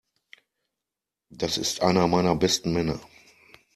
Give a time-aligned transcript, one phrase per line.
[1.29, 2.99] Das ist einer meiner besten Männer.